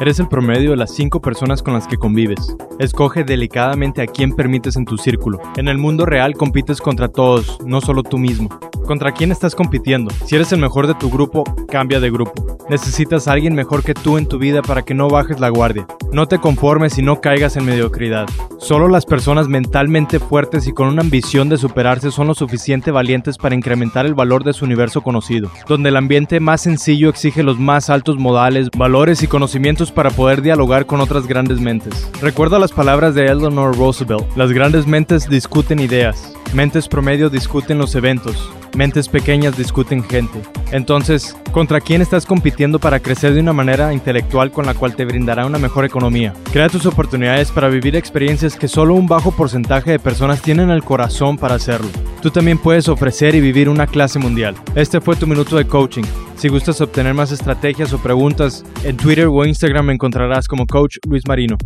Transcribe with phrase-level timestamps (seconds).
[0.00, 2.54] Eres el promedio de las 5 personas con las que convives.
[2.78, 5.40] Escoge delicadamente a quién permites en tu círculo.
[5.56, 8.48] En el mundo real compites contra todos, no solo tú mismo.
[8.88, 10.10] ¿Contra quién estás compitiendo?
[10.24, 12.32] Si eres el mejor de tu grupo, cambia de grupo.
[12.70, 15.86] Necesitas a alguien mejor que tú en tu vida para que no bajes la guardia.
[16.10, 18.26] No te conformes y no caigas en mediocridad.
[18.56, 23.36] Solo las personas mentalmente fuertes y con una ambición de superarse son lo suficiente valientes
[23.36, 27.58] para incrementar el valor de su universo conocido, donde el ambiente más sencillo exige los
[27.58, 32.10] más altos modales, valores y conocimientos para poder dialogar con otras grandes mentes.
[32.22, 37.94] Recuerda las palabras de Eleanor Roosevelt, las grandes mentes discuten ideas, mentes promedio discuten los
[37.94, 40.40] eventos, Mentes pequeñas discuten gente.
[40.70, 45.04] Entonces, ¿contra quién estás compitiendo para crecer de una manera intelectual con la cual te
[45.04, 46.34] brindará una mejor economía?
[46.52, 50.84] Crea tus oportunidades para vivir experiencias que solo un bajo porcentaje de personas tienen el
[50.84, 51.88] corazón para hacerlo.
[52.22, 54.54] Tú también puedes ofrecer y vivir una clase mundial.
[54.74, 56.04] Este fue tu minuto de coaching.
[56.36, 60.98] Si gustas obtener más estrategias o preguntas, en Twitter o Instagram me encontrarás como Coach
[61.08, 61.56] Luis Marino.